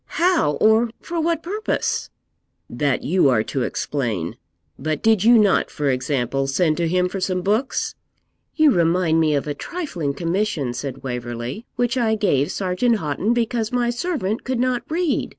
How, 0.15 0.53
or 0.53 0.89
for 0.99 1.21
what 1.21 1.43
purpose?' 1.43 2.09
'That 2.67 3.03
you 3.03 3.29
are 3.29 3.43
to 3.43 3.61
explain. 3.61 4.35
But 4.79 5.03
did 5.03 5.23
you 5.23 5.37
not, 5.37 5.69
for 5.69 5.91
example, 5.91 6.47
send 6.47 6.77
to 6.77 6.87
him 6.87 7.07
for 7.07 7.19
some 7.19 7.43
books?' 7.43 7.93
'You 8.55 8.71
remind 8.71 9.19
me 9.19 9.35
of 9.35 9.45
a 9.45 9.53
trifling 9.53 10.15
commission,' 10.15 10.73
said 10.73 11.03
Waverley, 11.03 11.67
'which 11.75 11.97
I 11.99 12.15
gave 12.15 12.51
Sergeant 12.51 12.95
Houghton, 12.97 13.35
because 13.35 13.71
my 13.71 13.91
servant 13.91 14.43
could 14.43 14.59
not 14.59 14.81
read. 14.89 15.29